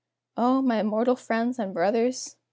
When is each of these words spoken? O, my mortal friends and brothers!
O, 0.35 0.63
my 0.63 0.81
mortal 0.81 1.15
friends 1.15 1.59
and 1.59 1.75
brothers! 1.75 2.35